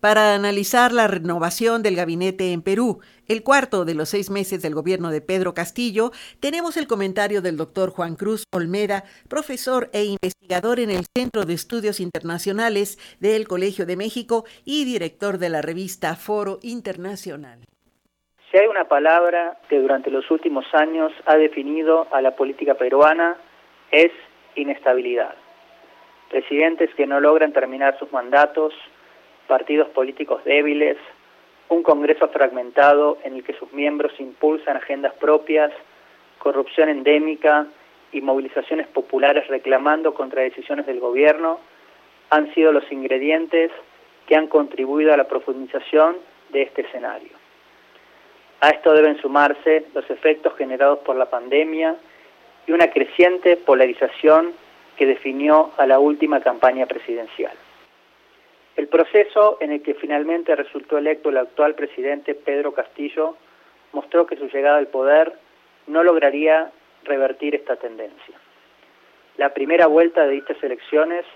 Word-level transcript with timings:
para 0.00 0.34
analizar 0.34 0.92
la 0.92 1.06
renovación 1.06 1.82
del 1.82 1.96
gabinete 1.96 2.52
en 2.52 2.62
Perú, 2.62 3.00
el 3.28 3.42
cuarto 3.42 3.84
de 3.84 3.94
los 3.94 4.08
seis 4.08 4.30
meses 4.30 4.62
del 4.62 4.74
gobierno 4.74 5.10
de 5.10 5.20
Pedro 5.20 5.54
Castillo, 5.54 6.10
tenemos 6.40 6.76
el 6.76 6.86
comentario 6.86 7.42
del 7.42 7.56
doctor 7.56 7.90
Juan 7.90 8.16
Cruz 8.16 8.44
Olmeda, 8.52 9.04
profesor 9.28 9.90
e 9.92 10.04
investigador 10.04 10.80
en 10.80 10.90
el 10.90 11.04
Centro 11.14 11.44
de 11.44 11.54
Estudios 11.54 12.00
Internacionales 12.00 12.98
del 13.20 13.46
Colegio 13.46 13.86
de 13.86 13.96
México 13.96 14.44
y 14.64 14.84
director 14.84 15.38
de 15.38 15.50
la 15.50 15.62
revista 15.62 16.16
Foro 16.16 16.58
Internacional. 16.62 17.60
Si 18.50 18.58
hay 18.58 18.66
una 18.66 18.88
palabra 18.88 19.60
que 19.68 19.78
durante 19.78 20.10
los 20.10 20.28
últimos 20.30 20.64
años 20.72 21.12
ha 21.26 21.36
definido 21.36 22.08
a 22.12 22.20
la 22.20 22.34
política 22.34 22.74
peruana 22.74 23.36
es 23.92 24.10
inestabilidad. 24.56 25.34
Presidentes 26.30 26.90
que 26.96 27.06
no 27.06 27.20
logran 27.20 27.52
terminar 27.52 27.96
sus 27.98 28.10
mandatos, 28.12 28.72
partidos 29.50 29.88
políticos 29.88 30.44
débiles, 30.44 30.96
un 31.70 31.82
Congreso 31.82 32.28
fragmentado 32.28 33.18
en 33.24 33.34
el 33.34 33.42
que 33.42 33.52
sus 33.54 33.72
miembros 33.72 34.12
impulsan 34.20 34.76
agendas 34.76 35.12
propias, 35.14 35.72
corrupción 36.38 36.88
endémica 36.88 37.66
y 38.12 38.20
movilizaciones 38.20 38.86
populares 38.86 39.48
reclamando 39.48 40.14
contra 40.14 40.42
decisiones 40.42 40.86
del 40.86 41.00
gobierno, 41.00 41.58
han 42.30 42.54
sido 42.54 42.70
los 42.70 42.90
ingredientes 42.92 43.72
que 44.28 44.36
han 44.36 44.46
contribuido 44.46 45.12
a 45.12 45.16
la 45.16 45.26
profundización 45.26 46.16
de 46.50 46.62
este 46.62 46.82
escenario. 46.82 47.32
A 48.60 48.68
esto 48.68 48.92
deben 48.92 49.20
sumarse 49.20 49.86
los 49.94 50.08
efectos 50.10 50.56
generados 50.56 51.00
por 51.00 51.16
la 51.16 51.28
pandemia 51.28 51.96
y 52.68 52.72
una 52.72 52.88
creciente 52.92 53.56
polarización 53.56 54.52
que 54.96 55.06
definió 55.06 55.72
a 55.76 55.86
la 55.86 55.98
última 55.98 56.40
campaña 56.40 56.86
presidencial. 56.86 57.56
El 58.80 58.88
proceso 58.88 59.58
en 59.60 59.72
el 59.72 59.82
que 59.82 59.92
finalmente 59.92 60.56
resultó 60.56 60.96
electo 60.96 61.28
el 61.28 61.36
actual 61.36 61.74
presidente 61.74 62.34
Pedro 62.34 62.72
Castillo 62.72 63.36
mostró 63.92 64.24
que 64.24 64.38
su 64.38 64.48
llegada 64.48 64.78
al 64.78 64.86
poder 64.86 65.34
no 65.86 66.02
lograría 66.02 66.72
revertir 67.04 67.54
esta 67.54 67.76
tendencia. 67.76 68.38
La 69.36 69.52
primera 69.52 69.86
vuelta 69.86 70.24
de 70.24 70.30
dichas 70.30 70.56
elecciones 70.62 71.26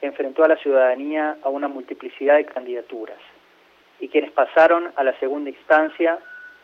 enfrentó 0.00 0.42
a 0.42 0.48
la 0.48 0.56
ciudadanía 0.56 1.36
a 1.42 1.50
una 1.50 1.68
multiplicidad 1.68 2.36
de 2.36 2.46
candidaturas 2.46 3.18
y 4.00 4.08
quienes 4.08 4.32
pasaron 4.32 4.90
a 4.96 5.04
la 5.04 5.12
segunda 5.18 5.50
instancia, 5.50 6.18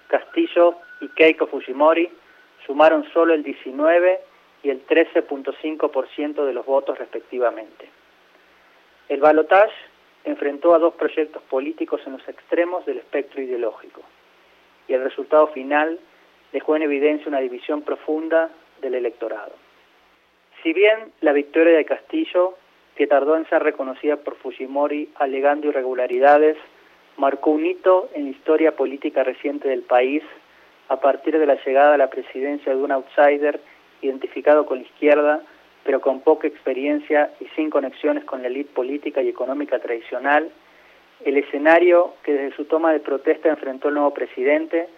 Castillo 0.07 0.77
y 1.03 1.09
Keiko 1.09 1.47
Fujimori, 1.47 2.11
sumaron 2.65 3.05
solo 3.13 3.35
el 3.35 3.43
19 3.43 4.19
y 4.63 4.71
el 4.71 4.87
13.5% 4.87 6.47
de 6.47 6.55
los 6.55 6.65
votos 6.65 6.99
respectivamente. 6.99 7.87
El 9.11 9.21
balotaje 9.21 9.92
enfrentó 10.25 10.75
a 10.75 10.79
dos 10.79 10.95
proyectos 10.95 11.43
políticos 11.45 12.01
en 12.07 12.13
los 12.13 12.29
extremos 12.29 12.87
del 12.87 12.99
espectro 12.99 13.43
ideológico 13.43 14.03
y 14.89 14.95
el 14.95 15.03
resultado 15.03 15.49
final 15.49 15.99
dejó 16.53 16.77
en 16.77 16.83
evidencia 16.83 17.29
una 17.29 17.41
división 17.41 17.83
profunda 17.83 18.51
del 18.81 18.95
electorado. 18.95 19.53
Si 20.63 20.73
bien 20.73 21.13
la 21.21 21.33
victoria 21.33 21.77
de 21.77 21.85
Castillo, 21.85 22.57
que 22.97 23.07
tardó 23.07 23.37
en 23.37 23.49
ser 23.49 23.63
reconocida 23.63 24.17
por 24.17 24.37
Fujimori 24.37 25.09
alegando 25.17 25.69
irregularidades, 25.69 26.57
marcó 27.17 27.51
un 27.51 27.67
hito 27.67 28.11
en 28.15 28.25
la 28.25 28.31
historia 28.31 28.77
política 28.77 29.25
reciente 29.25 29.69
del 29.69 29.83
país 29.83 30.23
a 30.89 31.01
partir 31.01 31.39
de 31.39 31.47
la 31.47 31.57
llegada 31.65 31.95
a 31.95 31.99
la 31.99 32.11
presidencia 32.11 32.75
de 32.75 32.83
un 32.83 32.93
outsider 32.93 33.61
identificado 34.03 34.67
con 34.67 34.79
la 34.79 34.85
izquierda 34.85 35.43
pero 35.85 36.01
con 36.01 36.21
poca 36.21 36.47
experiencia 36.47 37.33
y 37.41 37.47
sin 37.57 37.71
conexiones 37.71 38.25
con 38.25 38.43
la 38.43 38.49
élite 38.49 38.73
política 38.73 39.23
y 39.23 39.29
económica 39.29 39.79
tradicional, 39.79 40.51
el 41.25 41.37
escenario 41.37 42.15
que 42.23 42.33
desde 42.33 42.57
su 42.57 42.65
toma 42.65 42.93
de 42.93 43.01
protesta 43.01 43.49
enfrentó 43.49 43.89
el 43.89 43.95
nuevo 43.95 44.13
presidente 44.13 44.89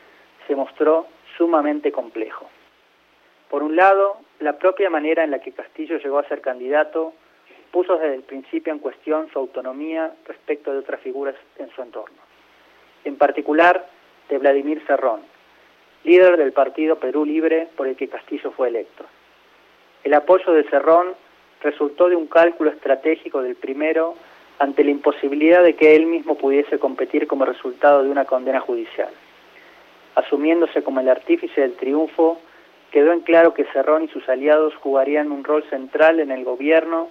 se 0.46 0.56
mostró 0.56 1.06
sumamente 1.36 1.92
complejo. 1.92 2.48
Por 3.50 3.62
un 3.62 3.76
lado, 3.76 4.18
la 4.41 4.59
propia 4.59 4.91
manera 4.91 5.25
en 5.25 5.31
la 5.31 5.38
que 5.38 5.53
Castillo 5.53 5.98
llegó 5.98 6.19
a 6.19 6.28
ser 6.28 6.41
candidato 6.41 7.12
puso 7.70 7.97
desde 7.97 8.14
el 8.14 8.22
principio 8.22 8.72
en 8.72 8.78
cuestión 8.78 9.28
su 9.32 9.38
autonomía 9.38 10.12
respecto 10.26 10.72
de 10.72 10.78
otras 10.78 11.00
figuras 11.00 11.34
en 11.59 11.69
su 11.70 11.82
entorno. 11.82 12.16
En 13.04 13.16
particular, 13.16 13.86
de 14.28 14.38
Vladimir 14.38 14.82
Serrón, 14.86 15.20
líder 16.04 16.36
del 16.36 16.53
partido 16.53 16.98
Perú 16.98 17.25
Libre 17.25 17.69
por 17.76 17.86
el 17.86 17.97
que 17.97 18.09
Castillo 18.09 18.53
fue 18.53 18.69
electo. 18.69 19.04
El 20.04 20.15
apoyo 20.15 20.53
de 20.53 20.65
Cerrón 20.65 21.09
resultó 21.62 22.09
de 22.09 22.16
un 22.16 22.26
cálculo 22.26 22.70
estratégico 22.70 23.42
del 23.42 23.56
primero 23.56 24.15
ante 24.59 24.84
la 24.84 24.91
imposibilidad 24.91 25.62
de 25.62 25.75
que 25.75 25.97
él 25.97 26.06
mismo 26.06 26.37
pudiese 26.37 26.78
competir 26.78 27.26
como 27.26 27.44
resultado 27.44 28.03
de 28.03 28.10
una 28.10 28.26
condena 28.26 28.60
judicial. 28.60 29.09
Asumiéndose 30.15 30.82
como 30.82 31.00
el 31.00 31.09
artífice 31.09 31.62
del 31.62 31.75
triunfo, 31.75 32.38
quedó 32.92 33.12
en 33.12 33.20
claro 33.20 33.54
que 33.54 33.65
Cerrón 33.72 34.04
y 34.04 34.09
sus 34.09 34.28
aliados 34.28 34.75
jugarían 34.76 35.32
un 35.32 35.42
rol 35.42 35.65
central 35.70 36.21
en 36.21 36.31
el 36.31 36.44
gobierno 36.44 37.09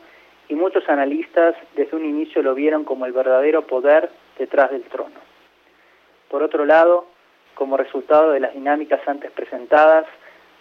y 0.48 0.56
muchos 0.56 0.88
analistas 0.88 1.56
desde 1.75 1.98
un 1.98 2.06
inicio 2.06 2.42
lo 2.42 2.54
vieron 2.54 2.86
como 2.86 3.06
el 3.06 3.12
verdadero 3.12 3.64
poder 3.64 4.10
detrás 4.38 4.72
del 4.72 4.84
trono. 4.84 5.20
Por 6.30 6.44
otro 6.44 6.66
lado, 6.66 7.08
como 7.56 7.75
resultado 7.75 8.31
de 8.31 8.40
las 8.40 8.54
dinámicas 8.54 9.02
antes 9.08 9.31
presentadas, 9.31 10.06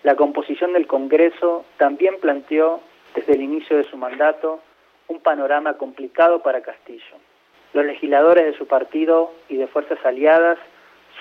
la 0.02 0.16
composición 0.16 0.72
del 0.72 0.86
Congreso 0.86 1.64
también 1.76 2.18
planteó 2.20 2.80
desde 3.14 3.34
el 3.34 3.42
inicio 3.42 3.76
de 3.76 3.84
su 3.84 3.96
mandato 3.96 4.60
un 5.08 5.20
panorama 5.20 5.74
complicado 5.74 6.42
para 6.42 6.62
Castillo. 6.62 7.16
Los 7.72 7.84
legisladores 7.84 8.44
de 8.44 8.58
su 8.58 8.66
partido 8.66 9.32
y 9.48 9.56
de 9.56 9.66
fuerzas 9.66 9.98
aliadas 10.04 10.58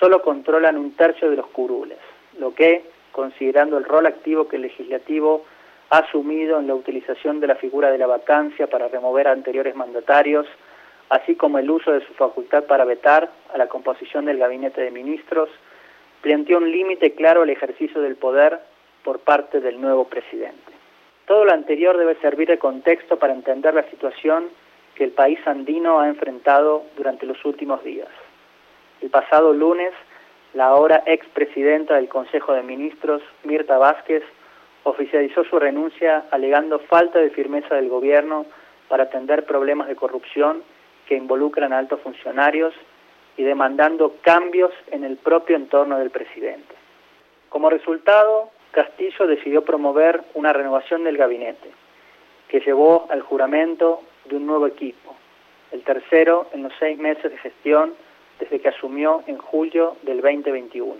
solo 0.00 0.22
controlan 0.22 0.78
un 0.78 0.92
tercio 0.96 1.30
de 1.30 1.36
los 1.36 1.46
curules, 1.46 1.98
lo 2.38 2.54
que, 2.54 2.84
considerando 3.12 3.78
el 3.78 3.84
rol 3.84 4.06
activo 4.06 4.48
que 4.48 4.56
el 4.56 4.62
legislativo 4.62 5.44
ha 5.90 5.98
asumido 5.98 6.58
en 6.58 6.66
la 6.66 6.74
utilización 6.74 7.40
de 7.40 7.46
la 7.46 7.54
figura 7.54 7.90
de 7.90 7.98
la 7.98 8.06
vacancia 8.06 8.66
para 8.66 8.88
remover 8.88 9.28
a 9.28 9.32
anteriores 9.32 9.76
mandatarios, 9.76 10.46
así 11.10 11.36
como 11.36 11.58
el 11.58 11.70
uso 11.70 11.92
de 11.92 12.04
su 12.06 12.14
facultad 12.14 12.64
para 12.64 12.84
vetar 12.84 13.30
a 13.52 13.58
la 13.58 13.68
composición 13.68 14.24
del 14.24 14.38
gabinete 14.38 14.80
de 14.80 14.90
ministros, 14.90 15.50
planteó 16.22 16.58
un 16.58 16.70
límite 16.70 17.12
claro 17.12 17.42
al 17.42 17.50
ejercicio 17.50 18.00
del 18.00 18.16
poder 18.16 18.60
por 19.04 19.18
parte 19.18 19.60
del 19.60 19.80
nuevo 19.80 20.04
presidente. 20.04 20.72
Todo 21.26 21.44
lo 21.44 21.52
anterior 21.52 21.98
debe 21.98 22.14
servir 22.16 22.48
de 22.48 22.58
contexto 22.58 23.18
para 23.18 23.34
entender 23.34 23.74
la 23.74 23.88
situación 23.90 24.48
que 24.94 25.04
el 25.04 25.10
país 25.10 25.38
andino 25.46 26.00
ha 26.00 26.08
enfrentado 26.08 26.84
durante 26.96 27.26
los 27.26 27.44
últimos 27.44 27.82
días. 27.82 28.08
El 29.00 29.10
pasado 29.10 29.52
lunes, 29.52 29.92
la 30.54 30.66
ahora 30.66 31.02
expresidenta 31.06 31.96
del 31.96 32.08
Consejo 32.08 32.52
de 32.52 32.62
Ministros, 32.62 33.22
Mirta 33.42 33.78
Vázquez, 33.78 34.22
oficializó 34.84 35.44
su 35.44 35.58
renuncia 35.58 36.24
alegando 36.30 36.78
falta 36.78 37.18
de 37.18 37.30
firmeza 37.30 37.74
del 37.74 37.88
gobierno 37.88 38.46
para 38.88 39.04
atender 39.04 39.44
problemas 39.44 39.88
de 39.88 39.96
corrupción 39.96 40.62
que 41.06 41.16
involucran 41.16 41.72
a 41.72 41.78
altos 41.78 42.00
funcionarios 42.00 42.74
y 43.36 43.42
demandando 43.42 44.16
cambios 44.22 44.72
en 44.90 45.04
el 45.04 45.16
propio 45.16 45.56
entorno 45.56 45.98
del 45.98 46.10
presidente. 46.10 46.74
Como 47.48 47.70
resultado, 47.70 48.50
Castillo 48.72 49.26
decidió 49.26 49.64
promover 49.64 50.22
una 50.34 50.52
renovación 50.52 51.04
del 51.04 51.16
gabinete, 51.16 51.70
que 52.48 52.60
llevó 52.60 53.06
al 53.10 53.22
juramento 53.22 54.02
de 54.24 54.36
un 54.36 54.46
nuevo 54.46 54.66
equipo, 54.66 55.14
el 55.70 55.82
tercero 55.82 56.46
en 56.52 56.62
los 56.62 56.72
seis 56.78 56.98
meses 56.98 57.30
de 57.30 57.38
gestión 57.38 57.94
desde 58.38 58.60
que 58.60 58.68
asumió 58.68 59.22
en 59.26 59.38
julio 59.38 59.96
del 60.02 60.20
2021, 60.20 60.96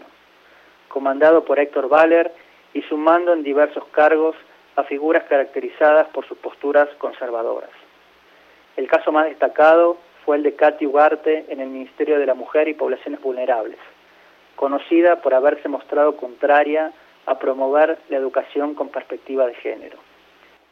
comandado 0.88 1.44
por 1.44 1.59
Héctor 1.59 1.88
Valer 1.88 2.32
y 2.75 2.82
sumando 2.82 3.32
en 3.32 3.43
diversos 3.43 3.84
cargos 3.87 4.37
a 4.76 4.84
figuras 4.84 5.25
caracterizadas 5.25 6.09
por 6.09 6.26
sus 6.26 6.38
posturas 6.38 6.88
conservadoras. 6.99 7.70
El 8.76 8.88
caso 8.88 9.12
más 9.12 9.26
destacado 9.26 9.99
fue 10.25 10.37
el 10.37 10.43
de 10.43 10.55
Katy 10.55 10.87
Ugarte 10.87 11.47
en 11.49 11.60
el 11.60 11.69
Ministerio 11.69 12.19
de 12.19 12.27
la 12.27 12.34
Mujer 12.34 12.69
y 12.69 12.75
Poblaciones 12.75 13.20
Vulnerables, 13.20 13.79
conocida 14.56 15.20
por 15.23 15.35
haberse 15.35 15.69
mostrado 15.69 16.17
contraria 16.17 16.93
a 17.26 17.38
promover 17.38 17.99
la 18.08 18.17
educación 18.17 18.75
con 18.75 18.88
perspectiva 18.88 19.47
de 19.47 19.55
género. 19.55 19.99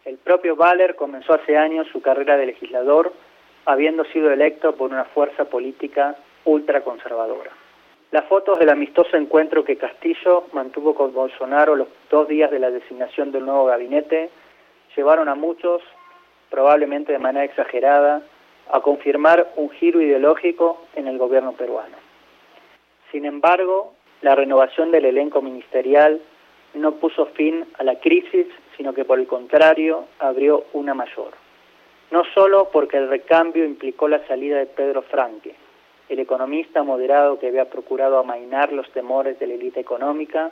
El 0.04 0.16
propio 0.18 0.56
Valer 0.56 0.96
comenzó 0.96 1.34
hace 1.34 1.56
años 1.56 1.86
su 1.92 2.00
carrera 2.00 2.36
de 2.36 2.46
legislador, 2.46 3.12
habiendo 3.66 4.04
sido 4.06 4.32
electo 4.32 4.74
por 4.74 4.90
una 4.90 5.04
fuerza 5.04 5.44
política 5.44 6.16
ultraconservadora. 6.44 7.50
Las 8.10 8.24
fotos 8.24 8.58
del 8.58 8.70
amistoso 8.70 9.16
encuentro 9.16 9.64
que 9.64 9.76
Castillo 9.76 10.46
mantuvo 10.52 10.94
con 10.94 11.12
Bolsonaro 11.12 11.76
los 11.76 11.88
dos 12.10 12.26
días 12.26 12.50
de 12.50 12.58
la 12.58 12.70
designación 12.70 13.30
del 13.30 13.46
nuevo 13.46 13.66
gabinete 13.66 14.30
llevaron 14.96 15.28
a 15.28 15.36
muchos, 15.36 15.82
probablemente 16.50 17.12
de 17.12 17.20
manera 17.20 17.44
exagerada, 17.44 18.22
a 18.72 18.80
confirmar 18.80 19.52
un 19.56 19.70
giro 19.70 20.00
ideológico 20.00 20.86
en 20.94 21.08
el 21.08 21.18
gobierno 21.18 21.52
peruano. 21.52 21.96
Sin 23.10 23.24
embargo, 23.24 23.94
la 24.22 24.34
renovación 24.34 24.90
del 24.90 25.06
elenco 25.06 25.42
ministerial 25.42 26.20
no 26.74 26.92
puso 26.92 27.26
fin 27.26 27.64
a 27.78 27.84
la 27.84 27.98
crisis, 27.98 28.46
sino 28.76 28.92
que 28.92 29.04
por 29.04 29.18
el 29.18 29.26
contrario 29.26 30.04
abrió 30.18 30.64
una 30.72 30.94
mayor. 30.94 31.32
No 32.10 32.22
solo 32.34 32.70
porque 32.72 32.96
el 32.96 33.08
recambio 33.08 33.64
implicó 33.64 34.08
la 34.08 34.26
salida 34.26 34.58
de 34.58 34.66
Pedro 34.66 35.02
Franque, 35.02 35.54
el 36.08 36.18
economista 36.18 36.82
moderado 36.82 37.38
que 37.38 37.48
había 37.48 37.70
procurado 37.70 38.18
amainar 38.18 38.72
los 38.72 38.90
temores 38.92 39.38
de 39.38 39.46
la 39.46 39.54
élite 39.54 39.80
económica, 39.80 40.50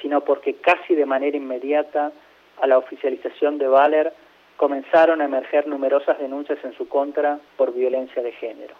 sino 0.00 0.22
porque 0.22 0.54
casi 0.54 0.94
de 0.94 1.06
manera 1.06 1.36
inmediata 1.36 2.12
a 2.60 2.66
la 2.66 2.78
oficialización 2.78 3.58
de 3.58 3.68
Valer 3.68 4.12
comenzaron 4.62 5.20
a 5.20 5.24
emerger 5.24 5.66
numerosas 5.66 6.20
denuncias 6.20 6.56
en 6.62 6.72
su 6.74 6.86
contra 6.86 7.40
por 7.56 7.74
violencia 7.74 8.22
de 8.22 8.30
género. 8.30 8.76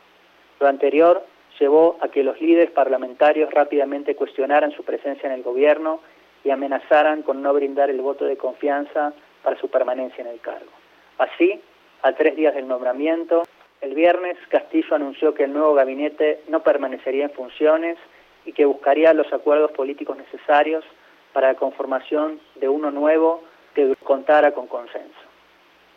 Lo 0.61 0.69
anterior 0.69 1.27
llevó 1.59 1.99
a 2.01 2.07
que 2.07 2.23
los 2.23 2.41
líderes 2.41 2.71
parlamentarios 2.71 3.53
rápidamente 3.53 4.15
cuestionaran 4.15 4.71
su 4.71 4.85
presencia 4.85 5.27
en 5.27 5.33
el 5.33 5.43
gobierno 5.43 5.99
y 6.45 6.51
amenazaran 6.51 7.23
con 7.23 7.43
no 7.43 7.53
brindar 7.53 7.91
el 7.91 8.01
voto 8.01 8.27
de 8.27 8.37
confianza 8.37 9.13
para 9.43 9.59
su 9.59 9.71
permanencia 9.71 10.23
en 10.23 10.29
el 10.29 10.39
cargo. 10.39 10.71
Así, 11.19 11.61
a 12.03 12.13
tres 12.13 12.37
días 12.37 12.55
del 12.55 12.69
nombramiento, 12.69 13.43
el 13.81 13.97
viernes 13.97 14.37
Castillo 14.51 14.95
anunció 14.95 15.35
que 15.35 15.43
el 15.43 15.53
nuevo 15.53 15.75
gabinete 15.75 16.43
no 16.47 16.63
permanecería 16.63 17.25
en 17.25 17.33
funciones 17.33 17.99
y 18.45 18.53
que 18.53 18.67
buscaría 18.67 19.13
los 19.15 19.33
acuerdos 19.33 19.73
políticos 19.73 20.17
necesarios 20.17 20.85
para 21.33 21.49
la 21.49 21.55
conformación 21.57 22.39
de 22.55 22.69
uno 22.69 22.93
nuevo 22.93 23.43
que 23.75 23.97
contara 24.05 24.53
con 24.53 24.69
consenso. 24.69 25.22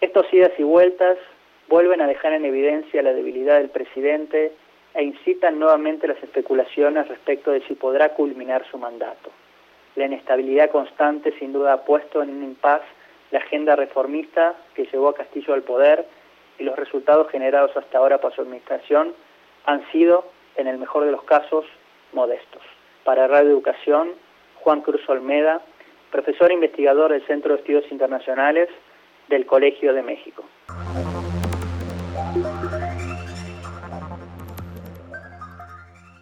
Estos 0.05 0.31
idas 0.31 0.51
y 0.59 0.61
vueltas 0.61 1.17
vuelven 1.67 1.99
a 1.99 2.05
dejar 2.05 2.33
en 2.33 2.45
evidencia 2.45 3.01
la 3.01 3.11
debilidad 3.11 3.57
del 3.57 3.69
presidente 3.69 4.51
e 4.93 5.03
incitan 5.03 5.57
nuevamente 5.57 6.07
las 6.07 6.21
especulaciones 6.21 7.07
respecto 7.07 7.49
de 7.49 7.61
si 7.61 7.73
podrá 7.73 8.09
culminar 8.09 8.63
su 8.69 8.77
mandato. 8.77 9.31
La 9.95 10.05
inestabilidad 10.05 10.69
constante 10.69 11.33
sin 11.39 11.53
duda 11.53 11.73
ha 11.73 11.85
puesto 11.85 12.21
en 12.21 12.29
un 12.29 12.43
impas 12.43 12.81
la 13.31 13.39
agenda 13.39 13.75
reformista 13.75 14.53
que 14.75 14.85
llevó 14.85 15.09
a 15.09 15.15
Castillo 15.15 15.55
al 15.55 15.63
poder 15.63 16.05
y 16.59 16.65
los 16.65 16.75
resultados 16.75 17.31
generados 17.31 17.75
hasta 17.75 17.97
ahora 17.97 18.19
por 18.19 18.31
su 18.35 18.41
administración 18.41 19.11
han 19.65 19.91
sido, 19.91 20.25
en 20.55 20.67
el 20.67 20.77
mejor 20.77 21.05
de 21.05 21.13
los 21.13 21.23
casos, 21.23 21.65
modestos. 22.13 22.61
Para 23.03 23.25
Radio 23.27 23.49
Educación, 23.49 24.11
Juan 24.57 24.81
Cruz 24.81 25.01
Olmeda, 25.09 25.61
profesor 26.11 26.51
investigador 26.51 27.11
del 27.11 27.25
Centro 27.25 27.53
de 27.53 27.59
Estudios 27.61 27.91
Internacionales 27.91 28.69
del 29.29 29.45
Colegio 29.45 29.93
de 29.93 30.03
México. 30.03 30.43